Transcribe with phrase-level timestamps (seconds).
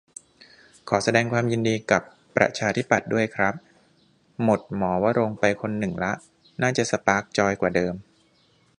[0.89, 2.01] ขอแสดงความยินดีกับ
[2.35, 3.53] ประชาธิปัตย์ด้วยครับ
[4.43, 6.13] หมดหมอวรงค์ไปคนหนึ่งละ
[6.61, 7.93] น่าจะสปาร์คจอยกว่าเดิม